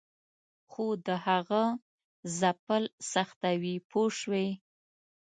خو 0.71 0.85
د 1.07 1.09
هغه 1.25 1.63
ځپل 2.39 2.83
سختوي 3.13 3.75
پوه 3.89 4.09
شوې!. 4.19 4.47